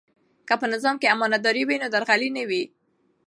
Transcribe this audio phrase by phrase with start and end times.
[0.47, 2.63] که په نظام کې امانتداري وي نو درغلي نه وي.